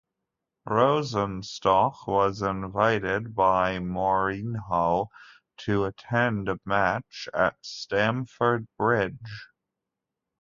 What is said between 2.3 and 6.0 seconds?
invited by Mourinho to